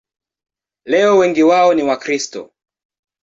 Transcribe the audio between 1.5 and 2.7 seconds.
ni Wakristo.